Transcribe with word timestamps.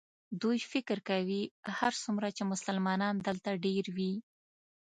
دوی 0.41 0.59
فکر 0.71 0.97
کوي 1.09 1.41
هرڅومره 1.79 2.27
چې 2.37 2.43
مسلمانان 2.53 3.15
دلته 3.27 3.49
ډېر 3.65 3.85
وي. 3.95 4.13